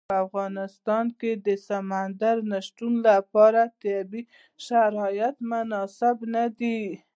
په 0.09 0.15
افغانستان 0.25 1.05
کې 1.19 1.31
د 1.45 1.47
سمندر 1.67 2.35
نه 2.51 2.59
شتون 2.67 2.93
لپاره 3.09 3.61
طبیعي 3.81 4.21
شرایط 4.65 5.35
مناسب 5.51 6.17
دي. 6.59 6.79